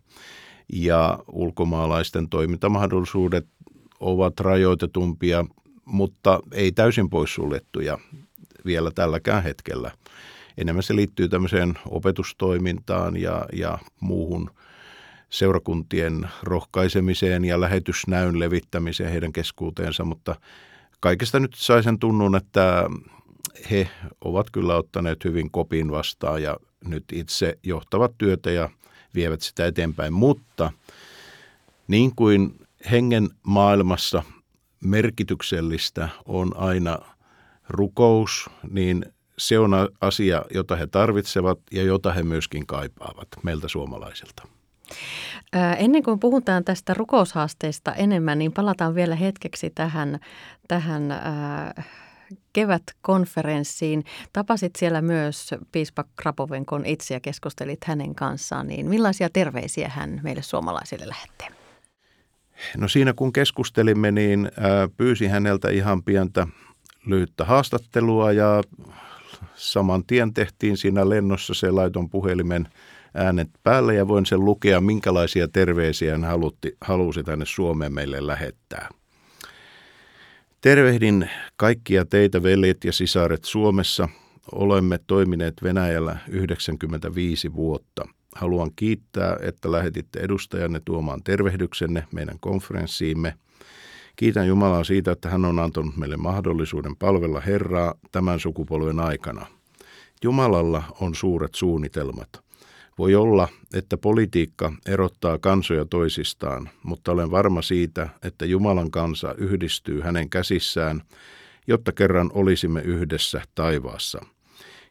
ja 0.72 1.18
ulkomaalaisten 1.32 2.28
toimintamahdollisuudet 2.28 3.46
ovat 4.00 4.40
rajoitetumpia, 4.40 5.44
mutta 5.84 6.40
ei 6.52 6.72
täysin 6.72 7.10
poissuljettuja 7.10 7.98
vielä 8.64 8.90
tälläkään 8.90 9.42
hetkellä. 9.42 9.90
Enemmän 10.58 10.82
se 10.82 10.96
liittyy 10.96 11.28
tämmöiseen 11.28 11.78
opetustoimintaan 11.88 13.16
ja, 13.16 13.46
ja 13.52 13.78
muuhun 14.00 14.50
seurakuntien 15.30 16.28
rohkaisemiseen 16.42 17.44
ja 17.44 17.60
lähetysnäyn 17.60 18.40
levittämiseen 18.40 19.10
heidän 19.10 19.32
keskuuteensa, 19.32 20.04
mutta 20.04 20.36
kaikesta 21.00 21.40
nyt 21.40 21.54
sai 21.54 21.82
sen 21.82 21.98
tunnun, 21.98 22.36
että 22.36 22.90
he 23.70 23.88
ovat 24.20 24.50
kyllä 24.50 24.76
ottaneet 24.76 25.24
hyvin 25.24 25.50
kopin 25.50 25.90
vastaan 25.90 26.42
ja 26.42 26.56
nyt 26.84 27.04
itse 27.12 27.58
johtavat 27.62 28.12
työtä 28.18 28.50
ja 28.50 28.70
vievät 29.18 29.40
sitä 29.40 29.66
eteenpäin. 29.66 30.12
Mutta 30.12 30.72
niin 31.88 32.12
kuin 32.16 32.66
hengen 32.90 33.28
maailmassa 33.42 34.22
merkityksellistä 34.80 36.08
on 36.24 36.56
aina 36.56 36.98
rukous, 37.68 38.50
niin 38.70 39.04
se 39.38 39.58
on 39.58 39.70
asia, 40.00 40.44
jota 40.54 40.76
he 40.76 40.86
tarvitsevat 40.86 41.58
ja 41.72 41.82
jota 41.82 42.12
he 42.12 42.22
myöskin 42.22 42.66
kaipaavat 42.66 43.28
meiltä 43.42 43.68
suomalaisilta. 43.68 44.48
Ennen 45.78 46.02
kuin 46.02 46.18
puhutaan 46.18 46.64
tästä 46.64 46.94
rukoushaasteesta 46.94 47.94
enemmän, 47.94 48.38
niin 48.38 48.52
palataan 48.52 48.94
vielä 48.94 49.16
hetkeksi 49.16 49.70
tähän, 49.70 50.18
tähän 50.68 51.10
äh, 51.10 51.86
kevätkonferenssiin. 52.52 54.04
Tapasit 54.32 54.76
siellä 54.76 55.02
myös 55.02 55.50
piispa 55.72 56.04
Krapovenkon 56.16 56.86
itse 56.86 57.14
ja 57.14 57.20
keskustelit 57.20 57.84
hänen 57.84 58.14
kanssaan. 58.14 58.68
Niin 58.68 58.86
millaisia 58.86 59.30
terveisiä 59.30 59.88
hän 59.88 60.20
meille 60.22 60.42
suomalaisille 60.42 61.08
lähetti? 61.08 61.44
No 62.76 62.88
siinä 62.88 63.12
kun 63.12 63.32
keskustelimme, 63.32 64.10
niin 64.12 64.50
pyysi 64.96 65.26
häneltä 65.26 65.70
ihan 65.70 66.02
pientä 66.02 66.46
lyhyttä 67.06 67.44
haastattelua 67.44 68.32
ja 68.32 68.62
saman 69.54 70.04
tien 70.06 70.34
tehtiin 70.34 70.76
siinä 70.76 71.08
lennossa 71.08 71.54
se 71.54 71.70
laiton 71.70 72.10
puhelimen 72.10 72.68
äänet 73.14 73.48
päälle 73.62 73.94
ja 73.94 74.08
voin 74.08 74.26
sen 74.26 74.44
lukea, 74.44 74.80
minkälaisia 74.80 75.48
terveisiä 75.48 76.12
hän 76.12 76.24
halutti, 76.24 76.76
halusi 76.80 77.22
tänne 77.22 77.44
Suomeen 77.46 77.94
meille 77.94 78.26
lähettää. 78.26 78.88
Tervehdin 80.60 81.30
kaikkia 81.56 82.04
teitä 82.04 82.42
veljet 82.42 82.84
ja 82.84 82.92
sisaret 82.92 83.44
Suomessa. 83.44 84.08
Olemme 84.52 84.98
toimineet 85.06 85.54
Venäjällä 85.62 86.18
95 86.28 87.54
vuotta. 87.54 88.08
Haluan 88.34 88.70
kiittää, 88.76 89.36
että 89.42 89.72
lähetitte 89.72 90.20
edustajanne 90.20 90.80
tuomaan 90.84 91.22
tervehdyksenne 91.22 92.04
meidän 92.12 92.36
konferenssiimme. 92.40 93.34
Kiitän 94.16 94.48
Jumalaa 94.48 94.84
siitä, 94.84 95.12
että 95.12 95.30
hän 95.30 95.44
on 95.44 95.58
antanut 95.58 95.96
meille 95.96 96.16
mahdollisuuden 96.16 96.96
palvella 96.96 97.40
Herraa 97.40 97.94
tämän 98.12 98.40
sukupolven 98.40 99.00
aikana. 99.00 99.46
Jumalalla 100.22 100.82
on 101.00 101.14
suuret 101.14 101.54
suunnitelmat. 101.54 102.47
Voi 102.98 103.14
olla, 103.14 103.48
että 103.74 103.96
politiikka 103.96 104.72
erottaa 104.86 105.38
kansoja 105.38 105.84
toisistaan, 105.84 106.70
mutta 106.82 107.12
olen 107.12 107.30
varma 107.30 107.62
siitä, 107.62 108.08
että 108.22 108.46
Jumalan 108.46 108.90
kansa 108.90 109.34
yhdistyy 109.38 110.00
hänen 110.00 110.30
käsissään, 110.30 111.02
jotta 111.66 111.92
kerran 111.92 112.30
olisimme 112.34 112.80
yhdessä 112.80 113.42
taivaassa. 113.54 114.20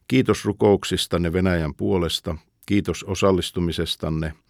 Kiitos 0.07 0.45
rukouksistanne 0.45 1.33
Venäjän 1.33 1.73
puolesta, 1.73 2.35
kiitos 2.65 3.03
osallistumisestanne– 3.03 4.33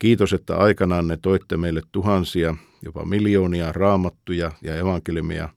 Kiitos, 0.00 0.32
että 0.32 0.56
aikanaan 0.56 1.08
ne 1.08 1.16
toitte 1.22 1.56
meille 1.56 1.82
tuhansia, 1.92 2.54
jopa 2.82 3.04
miljoonia 3.04 3.72
raamattuja 3.72 4.52
ja 4.62 4.76
evankeliumia. 4.76 5.48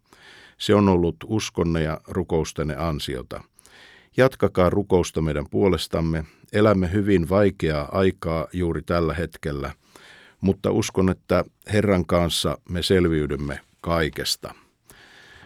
Se 0.57 0.75
on 0.75 0.89
ollut 0.89 1.15
uskonne 1.25 1.83
ja 1.83 2.01
rukoustenne 2.07 2.75
ansiota. 2.75 3.43
Jatkakaa 4.17 4.69
rukousta 4.69 5.21
meidän 5.21 5.45
puolestamme. 5.51 6.25
Elämme 6.53 6.91
hyvin 6.91 7.29
vaikeaa 7.29 7.89
aikaa 7.91 8.47
juuri 8.53 8.81
tällä 8.81 9.13
hetkellä, 9.13 9.71
mutta 10.41 10.71
uskon, 10.71 11.09
että 11.09 11.43
Herran 11.73 12.05
kanssa 12.05 12.57
me 12.69 12.83
selviydymme 12.83 13.59
kaikesta. 13.81 14.53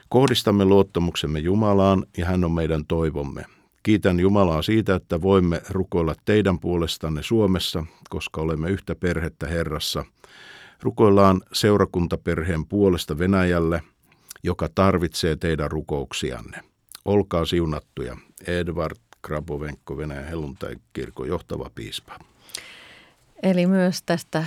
Kohdistamme 0.09 0.65
luottamuksemme 0.65 1.39
Jumalaan 1.39 2.05
ja 2.17 2.25
hän 2.25 2.43
on 2.43 2.51
meidän 2.51 2.85
toivomme. 2.85 3.45
Kiitän 3.83 4.19
Jumalaa 4.19 4.61
siitä, 4.61 4.95
että 4.95 5.21
voimme 5.21 5.61
rukoilla 5.69 6.15
teidän 6.25 6.59
puolestanne 6.59 7.23
Suomessa, 7.23 7.85
koska 8.09 8.41
olemme 8.41 8.69
yhtä 8.69 8.95
perhettä 8.95 9.47
Herrassa. 9.47 10.05
Rukoillaan 10.81 11.41
seurakuntaperheen 11.53 12.65
puolesta 12.65 13.19
Venäjälle, 13.19 13.81
joka 14.43 14.69
tarvitsee 14.75 15.35
teidän 15.35 15.71
rukouksianne. 15.71 16.63
Olkaa 17.05 17.45
siunattuja. 17.45 18.17
Edvard 18.47 18.97
Krabovenko, 19.27 19.97
Venäjän 19.97 20.25
helluntai-kirkon 20.25 21.27
johtava 21.27 21.69
piispa. 21.75 22.19
Eli 23.43 23.65
myös 23.67 24.03
tästä 24.05 24.45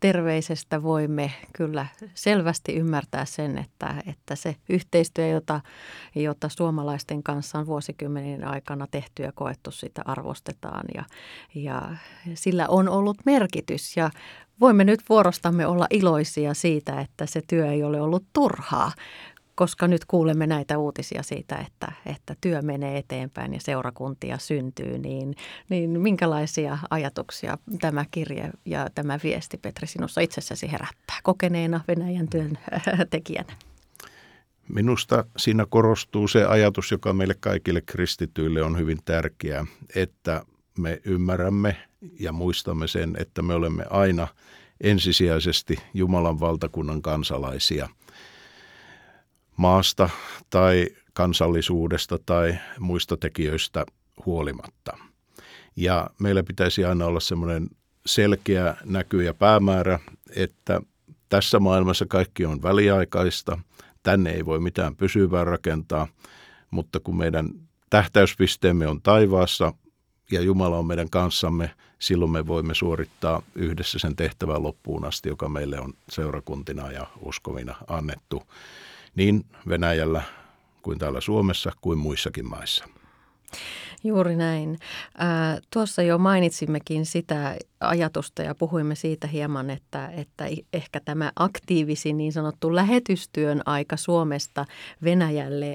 terveisestä 0.00 0.82
voimme 0.82 1.32
kyllä 1.52 1.86
selvästi 2.14 2.74
ymmärtää 2.74 3.24
sen, 3.24 3.58
että, 3.58 3.94
että 4.06 4.36
se 4.36 4.56
yhteistyö, 4.68 5.28
jota, 5.28 5.60
jota 6.14 6.48
suomalaisten 6.48 7.22
kanssa 7.22 7.58
on 7.58 7.66
vuosikymmenen 7.66 8.44
aikana 8.44 8.86
tehty 8.90 9.22
ja 9.22 9.32
koettu, 9.32 9.70
sitä 9.70 10.02
arvostetaan 10.04 10.84
ja, 10.94 11.04
ja 11.54 11.96
sillä 12.34 12.68
on 12.68 12.88
ollut 12.88 13.16
merkitys 13.24 13.96
ja 13.96 14.10
voimme 14.60 14.84
nyt 14.84 15.00
vuorostamme 15.08 15.66
olla 15.66 15.86
iloisia 15.90 16.54
siitä, 16.54 17.00
että 17.00 17.26
se 17.26 17.42
työ 17.46 17.70
ei 17.72 17.82
ole 17.82 18.00
ollut 18.00 18.24
turhaa, 18.32 18.92
koska 19.54 19.88
nyt 19.88 20.04
kuulemme 20.04 20.46
näitä 20.46 20.78
uutisia 20.78 21.22
siitä, 21.22 21.56
että, 21.56 21.92
että 22.06 22.36
työ 22.40 22.62
menee 22.62 22.98
eteenpäin 22.98 23.54
ja 23.54 23.60
seurakuntia 23.60 24.38
syntyy, 24.38 24.98
niin, 24.98 25.34
niin 25.68 26.00
minkälaisia 26.00 26.78
ajatuksia 26.90 27.58
tämä 27.80 28.04
kirje 28.10 28.50
ja 28.64 28.90
tämä 28.94 29.18
viesti, 29.22 29.56
Petri, 29.56 29.86
sinussa 29.86 30.20
itsessäsi 30.20 30.72
herättää 30.72 31.16
kokeneena 31.22 31.80
Venäjän 31.88 32.28
työn 32.28 32.58
tekijänä? 33.10 33.52
Minusta 34.68 35.24
siinä 35.36 35.66
korostuu 35.68 36.28
se 36.28 36.44
ajatus, 36.44 36.90
joka 36.90 37.12
meille 37.12 37.34
kaikille 37.40 37.80
kristityille 37.80 38.62
on 38.62 38.78
hyvin 38.78 38.98
tärkeä, 39.04 39.66
että 39.94 40.44
me 40.78 41.00
ymmärrämme 41.04 41.76
ja 42.20 42.32
muistamme 42.32 42.88
sen, 42.88 43.16
että 43.18 43.42
me 43.42 43.54
olemme 43.54 43.84
aina 43.90 44.28
ensisijaisesti 44.80 45.76
Jumalan 45.94 46.40
valtakunnan 46.40 47.02
kansalaisia– 47.02 47.88
maasta 49.62 50.10
tai 50.50 50.86
kansallisuudesta 51.12 52.18
tai 52.26 52.58
muista 52.78 53.16
tekijöistä 53.16 53.86
huolimatta. 54.26 54.98
Ja 55.76 56.10
meillä 56.18 56.42
pitäisi 56.42 56.84
aina 56.84 57.06
olla 57.06 57.20
semmoinen 57.20 57.68
selkeä 58.06 58.76
näky 58.84 59.22
ja 59.22 59.34
päämäärä, 59.34 59.98
että 60.36 60.80
tässä 61.28 61.60
maailmassa 61.60 62.06
kaikki 62.06 62.46
on 62.46 62.62
väliaikaista, 62.62 63.58
tänne 64.02 64.30
ei 64.30 64.44
voi 64.44 64.60
mitään 64.60 64.96
pysyvää 64.96 65.44
rakentaa, 65.44 66.08
mutta 66.70 67.00
kun 67.00 67.16
meidän 67.16 67.48
tähtäyspisteemme 67.90 68.86
on 68.86 69.02
taivaassa 69.02 69.72
ja 70.30 70.40
Jumala 70.40 70.78
on 70.78 70.86
meidän 70.86 71.10
kanssamme, 71.10 71.70
silloin 71.98 72.30
me 72.30 72.46
voimme 72.46 72.74
suorittaa 72.74 73.42
yhdessä 73.54 73.98
sen 73.98 74.16
tehtävän 74.16 74.62
loppuun 74.62 75.04
asti, 75.04 75.28
joka 75.28 75.48
meille 75.48 75.80
on 75.80 75.92
seurakuntina 76.08 76.92
ja 76.92 77.06
uskovina 77.20 77.74
annettu 77.88 78.42
niin 79.16 79.44
Venäjällä 79.68 80.22
kuin 80.82 80.98
täällä 80.98 81.20
Suomessa 81.20 81.72
kuin 81.80 81.98
muissakin 81.98 82.46
maissa. 82.48 82.84
Juuri 84.04 84.36
näin. 84.36 84.78
Tuossa 85.72 86.02
jo 86.02 86.18
mainitsimmekin 86.18 87.06
sitä 87.06 87.56
ajatusta 87.80 88.42
ja 88.42 88.54
puhuimme 88.54 88.94
siitä 88.94 89.26
hieman, 89.26 89.70
että, 89.70 90.08
että 90.08 90.48
ehkä 90.72 91.00
tämä 91.04 91.32
aktiivisin 91.36 92.16
niin 92.16 92.32
sanottu 92.32 92.74
lähetystyön 92.74 93.62
aika 93.66 93.96
Suomesta 93.96 94.64
Venäjälle, 95.04 95.74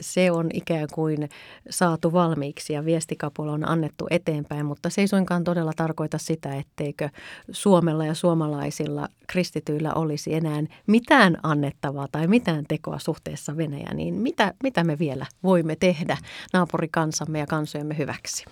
se 0.00 0.30
on 0.30 0.46
ikään 0.54 0.88
kuin 0.94 1.28
saatu 1.70 2.12
valmiiksi 2.12 2.72
ja 2.72 2.84
viestikapula 2.84 3.52
on 3.52 3.68
annettu 3.68 4.06
eteenpäin, 4.10 4.66
mutta 4.66 4.90
se 4.90 5.00
ei 5.00 5.08
suinkaan 5.08 5.44
todella 5.44 5.72
tarkoita 5.76 6.18
sitä, 6.18 6.54
etteikö 6.54 7.08
Suomella 7.50 8.06
ja 8.06 8.14
suomalaisilla 8.14 9.08
kristityillä 9.26 9.94
olisi 9.94 10.34
enää 10.34 10.62
mitään 10.86 11.36
annettavaa 11.42 12.06
tai 12.12 12.26
mitään 12.26 12.64
tekoa 12.68 12.98
suhteessa 12.98 13.56
Venäjään, 13.56 13.96
niin 13.96 14.14
mitä, 14.14 14.54
mitä 14.62 14.84
me 14.84 14.98
vielä 14.98 15.26
voimme 15.42 15.76
tehdä 15.76 16.16
naapurikansamme 16.52 17.38
ja 17.38 17.46
kansojemme 17.48 17.98
hyväksi? 17.98 18.44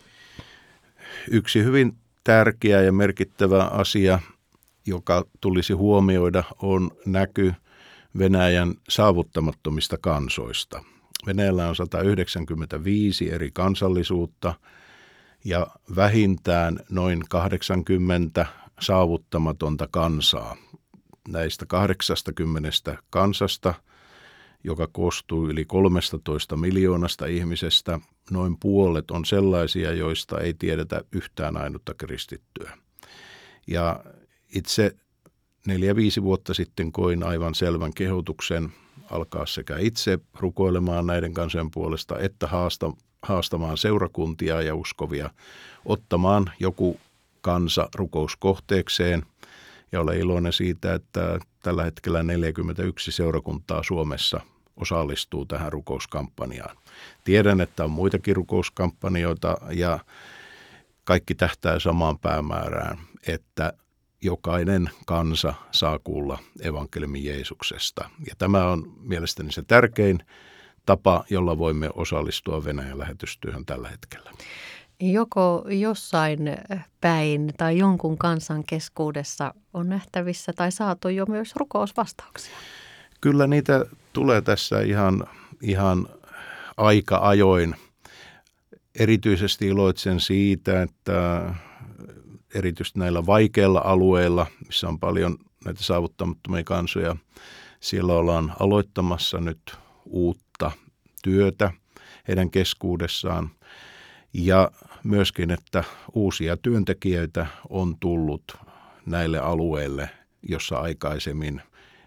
Yksi 1.30 1.64
hyvin 1.64 1.96
tärkeä 2.24 2.82
ja 2.82 2.92
merkittävä 2.92 3.64
asia, 3.64 4.18
joka 4.86 5.24
tulisi 5.40 5.72
huomioida, 5.72 6.44
on 6.62 6.90
näky 7.06 7.54
Venäjän 8.18 8.74
saavuttamattomista 8.88 9.98
kansoista. 10.00 10.84
Venäjällä 11.26 11.68
on 11.68 11.76
195 11.76 13.32
eri 13.32 13.50
kansallisuutta 13.52 14.54
ja 15.44 15.66
vähintään 15.96 16.80
noin 16.90 17.22
80 17.28 18.46
saavuttamatonta 18.80 19.88
kansaa. 19.90 20.56
Näistä 21.28 21.66
80 21.66 22.70
kansasta– 23.10 23.74
joka 24.66 24.88
koostuu 24.92 25.48
yli 25.48 25.64
13 25.64 26.56
miljoonasta 26.56 27.26
ihmisestä, 27.26 28.00
noin 28.30 28.56
puolet 28.60 29.10
on 29.10 29.24
sellaisia, 29.24 29.92
joista 29.92 30.40
ei 30.40 30.54
tiedetä 30.54 31.04
yhtään 31.12 31.56
ainutta 31.56 31.94
kristittyä. 31.94 32.78
Ja 33.66 34.04
itse 34.54 34.96
neljä-viisi 35.66 36.22
vuotta 36.22 36.54
sitten 36.54 36.92
koin 36.92 37.22
aivan 37.22 37.54
selvän 37.54 37.94
kehotuksen 37.94 38.72
alkaa 39.10 39.46
sekä 39.46 39.78
itse 39.78 40.18
rukoilemaan 40.38 41.06
näiden 41.06 41.34
kansojen 41.34 41.70
puolesta, 41.70 42.18
että 42.18 42.46
haasta, 42.46 42.92
haastamaan 43.22 43.76
seurakuntia 43.76 44.62
ja 44.62 44.74
uskovia 44.74 45.30
ottamaan 45.84 46.50
joku 46.60 47.00
kansa 47.40 47.88
rukouskohteekseen. 47.94 49.22
Ja 49.92 50.00
olen 50.00 50.18
iloinen 50.18 50.52
siitä, 50.52 50.94
että 50.94 51.38
tällä 51.62 51.84
hetkellä 51.84 52.22
41 52.22 53.12
seurakuntaa 53.12 53.82
Suomessa 53.82 54.40
osallistuu 54.76 55.46
tähän 55.46 55.72
rukouskampanjaan. 55.72 56.76
Tiedän, 57.24 57.60
että 57.60 57.84
on 57.84 57.90
muitakin 57.90 58.36
rukouskampanjoita 58.36 59.56
ja 59.70 59.98
kaikki 61.04 61.34
tähtää 61.34 61.78
samaan 61.78 62.18
päämäärään, 62.18 62.98
että 63.26 63.72
jokainen 64.22 64.90
kansa 65.06 65.54
saa 65.70 65.98
kuulla 65.98 66.38
evankeliumin 66.60 67.24
Jeesuksesta. 67.24 68.10
Ja 68.26 68.34
tämä 68.38 68.68
on 68.68 68.92
mielestäni 69.00 69.52
se 69.52 69.62
tärkein 69.62 70.18
tapa, 70.86 71.24
jolla 71.30 71.58
voimme 71.58 71.90
osallistua 71.94 72.64
Venäjän 72.64 72.98
lähetystyöhön 72.98 73.64
tällä 73.66 73.88
hetkellä. 73.88 74.30
Joko 75.00 75.64
jossain 75.68 76.38
päin 77.00 77.52
tai 77.56 77.78
jonkun 77.78 78.18
kansan 78.18 78.64
keskuudessa 78.64 79.54
on 79.74 79.88
nähtävissä 79.88 80.52
tai 80.52 80.72
saatu 80.72 81.08
jo 81.08 81.26
myös 81.26 81.56
rukousvastauksia? 81.56 82.56
Kyllä 83.20 83.46
niitä 83.46 83.84
tulee 84.12 84.40
tässä 84.40 84.80
ihan, 84.80 85.24
ihan 85.62 86.08
aika 86.76 87.18
ajoin. 87.28 87.74
Erityisesti 88.98 89.66
iloitsen 89.66 90.20
siitä, 90.20 90.82
että 90.82 91.54
erityisesti 92.54 92.98
näillä 92.98 93.26
vaikeilla 93.26 93.82
alueilla, 93.84 94.46
missä 94.66 94.88
on 94.88 95.00
paljon 95.00 95.38
näitä 95.64 95.82
saavuttamattomia 95.82 96.64
kansoja, 96.64 97.16
siellä 97.80 98.12
ollaan 98.12 98.52
aloittamassa 98.60 99.40
nyt 99.40 99.76
uutta 100.04 100.70
työtä 101.22 101.70
heidän 102.28 102.50
keskuudessaan. 102.50 103.50
Ja 104.32 104.70
myöskin, 105.04 105.50
että 105.50 105.84
uusia 106.12 106.56
työntekijöitä 106.56 107.46
on 107.68 107.96
tullut 108.00 108.56
näille 109.06 109.38
alueille, 109.38 110.10
jossa 110.48 110.78
aikaisemmin 110.78 111.62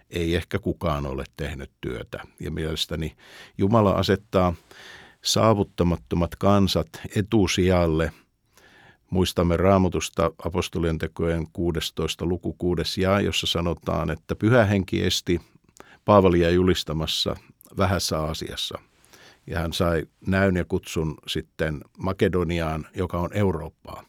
ei 0.09 0.35
ehkä 0.35 0.59
kukaan 0.59 1.05
ole 1.05 1.23
tehnyt 1.37 1.71
työtä. 1.81 2.23
Ja 2.39 2.51
mielestäni 2.51 3.15
Jumala 3.57 3.91
asettaa 3.91 4.53
saavuttamattomat 5.21 6.35
kansat 6.35 6.87
etusijalle. 7.15 8.11
Muistamme 9.09 9.57
raamatusta 9.57 10.31
apostolien 10.45 10.97
tekojen 10.97 11.47
16. 11.53 12.25
luku 12.25 12.55
6 12.57 13.01
ja, 13.01 13.21
jossa 13.21 13.47
sanotaan, 13.47 14.09
että 14.09 14.35
pyhä 14.35 14.65
henki 14.65 15.03
esti 15.03 15.41
Paavalia 16.05 16.49
julistamassa 16.49 17.35
vähässä 17.77 18.23
asiassa. 18.23 18.79
Ja 19.47 19.59
hän 19.59 19.73
sai 19.73 20.07
näyn 20.27 20.55
ja 20.55 20.65
kutsun 20.65 21.17
sitten 21.27 21.81
Makedoniaan, 21.97 22.87
joka 22.95 23.17
on 23.17 23.29
Eurooppaa. 23.33 24.03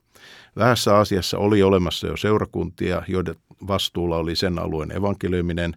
Vähässä 0.56 0.98
asiassa 0.98 1.38
oli 1.38 1.62
olemassa 1.62 2.06
jo 2.06 2.16
seurakuntia, 2.16 3.02
joiden 3.08 3.34
vastuulla 3.66 4.16
oli 4.16 4.36
sen 4.36 4.58
alueen 4.58 4.96
evankeliuminen, 4.96 5.76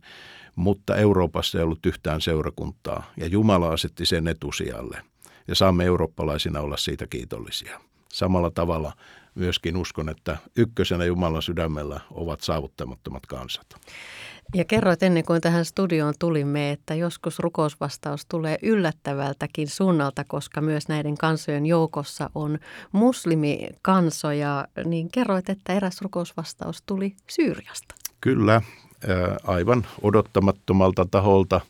mutta 0.55 0.95
Euroopassa 0.95 1.57
ei 1.57 1.63
ollut 1.63 1.85
yhtään 1.85 2.21
seurakuntaa, 2.21 3.03
ja 3.17 3.27
Jumala 3.27 3.69
asetti 3.69 4.05
sen 4.05 4.27
etusijalle. 4.27 5.01
Ja 5.47 5.55
saamme 5.55 5.85
eurooppalaisina 5.85 6.59
olla 6.59 6.77
siitä 6.77 7.07
kiitollisia. 7.07 7.79
Samalla 8.13 8.51
tavalla 8.51 8.93
myöskin 9.35 9.77
uskon, 9.77 10.09
että 10.09 10.37
ykkösenä 10.55 11.05
Jumalan 11.05 11.41
sydämellä 11.41 11.99
ovat 12.11 12.41
saavuttamattomat 12.41 13.25
kansat. 13.25 13.67
Ja 14.55 14.65
kerroit 14.65 15.03
ennen 15.03 15.25
kuin 15.25 15.41
tähän 15.41 15.65
studioon 15.65 16.13
tulimme, 16.19 16.71
että 16.71 16.95
joskus 16.95 17.39
rukousvastaus 17.39 18.25
tulee 18.25 18.57
yllättävältäkin 18.61 19.67
suunnalta, 19.67 20.23
koska 20.23 20.61
myös 20.61 20.87
näiden 20.87 21.17
kansojen 21.17 21.65
joukossa 21.65 22.29
on 22.35 22.59
muslimikansoja, 22.91 24.67
niin 24.85 25.11
kerroit, 25.11 25.49
että 25.49 25.73
eräs 25.73 26.01
rukousvastaus 26.01 26.81
tuli 26.85 27.15
Syyriasta. 27.29 27.95
Kyllä, 28.21 28.61
aivan 29.47 29.85
odottamattomalta 30.01 31.05
taholta 31.11 31.61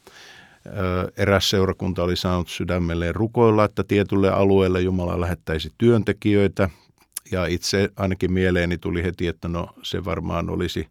eräs 1.17 1.49
seurakunta 1.49 2.03
oli 2.03 2.15
saanut 2.15 2.49
sydämelleen 2.49 3.15
rukoilla, 3.15 3.65
että 3.65 3.83
tietylle 3.83 4.29
alueelle 4.31 4.81
Jumala 4.81 5.21
lähettäisi 5.21 5.71
työntekijöitä. 5.77 6.69
Ja 7.31 7.45
itse 7.45 7.89
ainakin 7.95 8.33
mieleeni 8.33 8.77
tuli 8.77 9.03
heti, 9.03 9.27
että 9.27 9.47
no 9.47 9.67
se 9.83 10.05
varmaan 10.05 10.49
olisi 10.49 10.87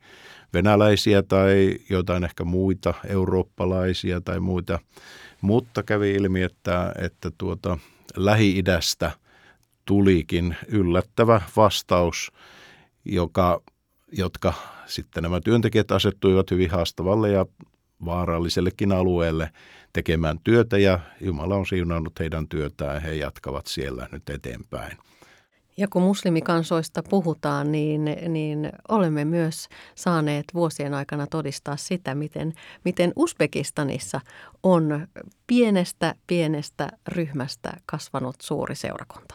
venäläisiä 0.53 1.23
tai 1.23 1.77
jotain 1.91 2.25
ehkä 2.25 2.45
muita 2.45 2.95
eurooppalaisia 3.09 4.21
tai 4.21 4.41
muita. 4.41 4.79
Mutta 5.41 5.83
kävi 5.83 6.12
ilmi, 6.12 6.43
että, 6.43 6.93
että 6.99 7.31
tuota, 7.38 7.79
Lähi-idästä 8.17 9.11
tulikin 9.85 10.57
yllättävä 10.69 11.41
vastaus, 11.57 12.33
joka, 13.05 13.62
jotka 14.12 14.55
sitten 14.87 15.23
nämä 15.23 15.41
työntekijät 15.41 15.91
asettuivat 15.91 16.51
hyvin 16.51 16.71
haastavalle 16.71 17.31
ja 17.31 17.47
vaarallisellekin 18.05 18.93
alueelle 18.93 19.51
tekemään 19.93 20.38
työtä 20.45 20.79
ja 20.79 20.99
Jumala 21.21 21.55
on 21.55 21.67
siunannut 21.67 22.21
heidän 22.21 22.49
työtään 22.49 22.95
ja 22.95 23.01
he 23.01 23.15
jatkavat 23.15 23.67
siellä 23.67 24.09
nyt 24.12 24.31
eteenpäin. 24.31 24.99
Ja 25.77 25.89
kun 25.89 26.03
muslimikansoista 26.03 27.03
puhutaan, 27.11 27.73
niin, 27.73 28.05
niin 28.29 28.73
olemme 28.89 29.25
myös 29.25 29.69
saaneet 29.95 30.45
vuosien 30.55 30.95
aikana 30.95 31.27
todistaa 31.27 31.77
sitä, 31.77 32.15
miten, 32.15 32.53
miten 32.85 33.13
Uzbekistanissa 33.17 34.21
on 34.63 35.07
pienestä 35.47 36.15
pienestä 36.27 36.89
ryhmästä 37.09 37.73
kasvanut 37.87 38.37
suuri 38.43 38.75
seurakunta. 38.75 39.35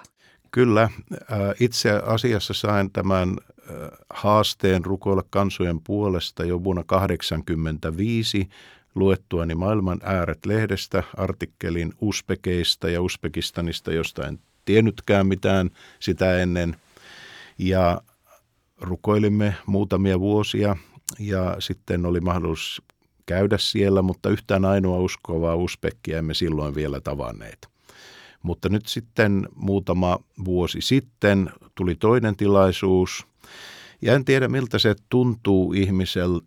Kyllä. 0.51 0.81
Äh, 0.83 1.39
itse 1.59 1.91
asiassa 1.91 2.53
sain 2.53 2.91
tämän 2.91 3.29
äh, 3.29 3.75
haasteen 4.09 4.85
rukoilla 4.85 5.23
kansojen 5.29 5.81
puolesta 5.81 6.45
jo 6.45 6.63
vuonna 6.63 6.83
1985 6.87 8.49
luettuani 8.95 9.55
Maailman 9.55 9.99
ääret-lehdestä 10.03 11.03
artikkelin 11.17 11.93
Uzbekeista 12.01 12.89
ja 12.89 13.01
Uzbekistanista, 13.01 13.91
josta 13.91 14.27
en 14.27 14.39
tiennytkään 14.67 15.27
mitään 15.27 15.69
sitä 15.99 16.39
ennen. 16.39 16.75
Ja 17.57 18.01
rukoilimme 18.81 19.55
muutamia 19.65 20.19
vuosia 20.19 20.75
ja 21.19 21.55
sitten 21.59 22.05
oli 22.05 22.19
mahdollisuus 22.19 22.81
käydä 23.25 23.57
siellä, 23.57 24.01
mutta 24.01 24.29
yhtään 24.29 24.65
ainoa 24.65 24.97
uskovaa 24.97 25.55
uspekkiä 25.55 26.17
emme 26.17 26.33
silloin 26.33 26.75
vielä 26.75 27.01
tavanneet. 27.01 27.67
Mutta 28.43 28.69
nyt 28.69 28.85
sitten 28.85 29.47
muutama 29.55 30.19
vuosi 30.45 30.81
sitten 30.81 31.49
tuli 31.75 31.95
toinen 31.95 32.35
tilaisuus. 32.35 33.27
Ja 34.01 34.13
en 34.13 34.25
tiedä 34.25 34.47
miltä 34.47 34.79
se 34.79 34.95
tuntuu 35.09 35.73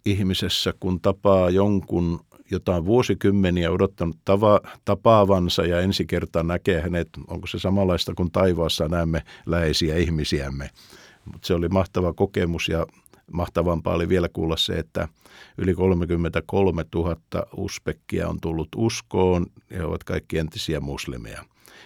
ihmisessä, 0.04 0.74
kun 0.80 1.00
tapaa 1.00 1.50
jonkun 1.50 2.20
jota 2.50 2.76
on 2.76 2.86
vuosikymmeniä 2.86 3.70
odottanut 3.70 4.16
tava, 4.24 4.60
tapaavansa 4.84 5.62
ja 5.62 5.80
ensi 5.80 6.06
kertaa 6.06 6.42
näkee 6.42 6.80
hänet, 6.80 7.08
onko 7.28 7.46
se 7.46 7.58
samanlaista 7.58 8.14
kuin 8.14 8.30
taivaassa 8.30 8.88
näemme 8.88 9.22
läheisiä 9.46 9.96
ihmisiämme. 9.96 10.70
Mutta 11.24 11.46
se 11.46 11.54
oli 11.54 11.68
mahtava 11.68 12.12
kokemus 12.12 12.68
ja 12.68 12.86
mahtavampaa 13.32 13.94
oli 13.94 14.08
vielä 14.08 14.28
kuulla 14.32 14.56
se, 14.56 14.78
että 14.78 15.08
yli 15.58 15.74
33 15.74 16.84
000 16.94 17.16
uspekkia 17.56 18.28
on 18.28 18.40
tullut 18.40 18.68
uskoon 18.76 19.46
ja 19.70 19.86
ovat 19.86 20.04
kaikki 20.04 20.38
entisiä 20.38 20.80
muslimeja. 20.80 21.44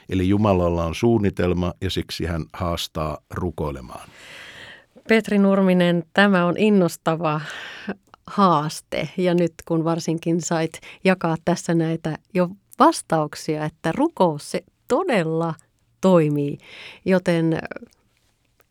Eli 0.09 0.29
Jumalalla 0.29 0.85
on 0.85 0.95
suunnitelma 0.95 1.73
ja 1.81 1.91
siksi 1.91 2.25
hän 2.25 2.45
haastaa 2.53 3.19
rukoilemaan. 3.31 4.09
Petri 5.09 5.39
Nurminen, 5.39 6.05
tämä 6.13 6.47
on 6.47 6.55
innostava 6.59 7.41
haaste. 8.27 9.09
Ja 9.17 9.35
nyt 9.35 9.55
kun 9.65 9.85
varsinkin 9.85 10.43
sait 10.43 10.81
jakaa 11.05 11.37
tässä 11.45 11.75
näitä 11.75 12.19
jo 12.35 12.49
vastauksia, 12.79 13.65
että 13.65 13.93
rukous 13.93 14.51
se 14.51 14.65
todella 14.89 15.55
toimii, 16.01 16.59
joten 17.05 17.59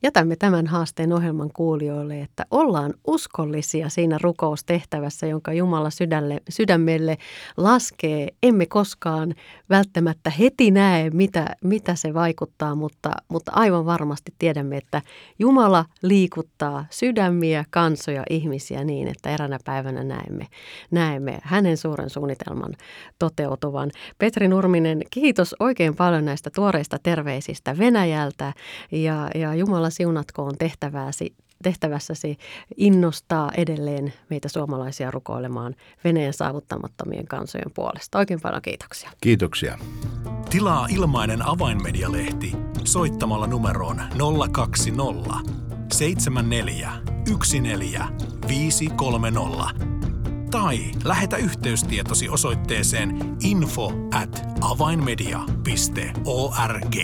Jätämme 0.03 0.35
tämän 0.35 0.67
haasteen 0.67 1.13
ohjelman 1.13 1.49
kuulijoille, 1.53 2.21
että 2.21 2.45
ollaan 2.51 2.93
uskollisia 3.07 3.89
siinä 3.89 4.17
rukoustehtävässä, 4.21 5.27
jonka 5.27 5.53
Jumala 5.53 5.89
sydälle, 5.89 6.41
sydämelle 6.49 7.17
laskee. 7.57 8.27
Emme 8.43 8.65
koskaan 8.65 9.33
välttämättä 9.69 10.29
heti 10.29 10.71
näe, 10.71 11.09
mitä, 11.09 11.55
mitä 11.63 11.95
se 11.95 12.13
vaikuttaa, 12.13 12.75
mutta, 12.75 13.11
mutta 13.27 13.51
aivan 13.55 13.85
varmasti 13.85 14.33
tiedämme, 14.39 14.77
että 14.77 15.01
Jumala 15.39 15.85
liikuttaa 16.01 16.85
sydämiä, 16.89 17.65
kansoja, 17.69 18.23
ihmisiä 18.29 18.83
niin, 18.83 19.07
että 19.07 19.29
eränä 19.29 19.57
päivänä 19.65 20.03
näemme, 20.03 20.47
näemme 20.91 21.39
hänen 21.43 21.77
suuren 21.77 22.09
suunnitelman 22.09 22.73
toteutuvan. 23.19 23.91
Petri 24.17 24.47
Nurminen, 24.47 25.01
kiitos 25.11 25.55
oikein 25.59 25.95
paljon 25.95 26.25
näistä 26.25 26.49
tuoreista 26.55 26.97
terveisistä 27.03 27.77
Venäjältä 27.77 28.53
ja, 28.91 29.29
ja 29.35 29.55
Jumala 29.55 29.92
siunatkoon 29.93 30.57
tehtävääsi, 30.57 31.33
tehtävässäsi 31.63 32.37
innostaa 32.77 33.51
edelleen 33.57 34.13
meitä 34.29 34.49
suomalaisia 34.49 35.11
rukoilemaan 35.11 35.75
Venäjän 36.03 36.33
saavuttamattomien 36.33 37.27
kansojen 37.27 37.71
puolesta. 37.73 38.17
Oikein 38.17 38.41
paljon 38.41 38.61
kiitoksia. 38.61 39.11
Kiitoksia. 39.21 39.77
Tilaa 40.49 40.87
ilmainen 40.89 41.47
avainmedialehti 41.47 42.51
soittamalla 42.83 43.47
numeroon 43.47 44.01
020 44.51 45.53
74 45.93 46.91
14 47.61 49.69
tai 50.51 50.77
lähetä 51.03 51.37
yhteystietosi 51.37 52.29
osoitteeseen 52.29 53.35
info 53.43 53.91
at 54.13 54.45
avainmedia.org. 54.61 56.95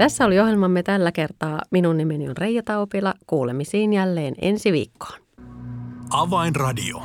Tässä 0.00 0.24
oli 0.24 0.40
ohjelmamme 0.40 0.82
tällä 0.82 1.12
kertaa. 1.12 1.60
Minun 1.70 1.96
nimeni 1.96 2.28
on 2.28 2.36
Reija 2.36 2.62
Taupila. 2.62 3.14
Kuulemisiin 3.26 3.92
jälleen 3.92 4.34
ensi 4.42 4.72
viikkoon. 4.72 5.20
Avainradio. 6.10 7.02